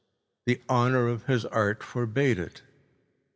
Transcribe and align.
The 0.47 0.63
honour 0.67 1.07
of 1.07 1.25
his 1.25 1.45
art 1.45 1.83
forbade 1.83 2.39
it. 2.39 2.63